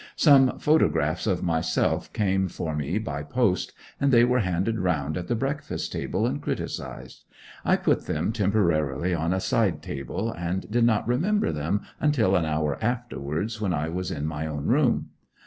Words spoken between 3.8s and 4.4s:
and they were